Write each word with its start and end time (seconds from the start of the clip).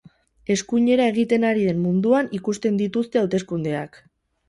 Eskuinera 0.55 1.05
egiten 1.13 1.45
ari 1.51 1.69
den 1.69 1.85
munduan 1.85 2.33
ikusten 2.41 2.83
dituzte 2.83 3.25
hauteskundeak. 3.25 4.05